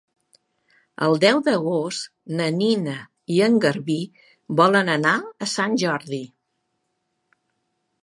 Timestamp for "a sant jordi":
5.49-6.23